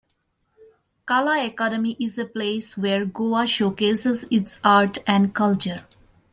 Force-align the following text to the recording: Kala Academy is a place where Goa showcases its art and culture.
Kala 1.05 1.45
Academy 1.45 1.95
is 1.99 2.17
a 2.17 2.25
place 2.25 2.75
where 2.75 3.05
Goa 3.05 3.45
showcases 3.45 4.25
its 4.31 4.59
art 4.63 4.97
and 5.05 5.31
culture. 5.35 5.85